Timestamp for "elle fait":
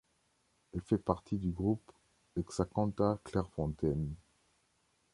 0.73-0.97